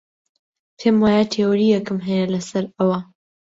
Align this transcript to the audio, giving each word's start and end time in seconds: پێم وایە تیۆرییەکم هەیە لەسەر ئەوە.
پێم 0.77 0.95
وایە 1.03 1.23
تیۆرییەکم 1.33 1.97
هەیە 2.07 2.25
لەسەر 2.33 2.63
ئەوە. 2.77 2.99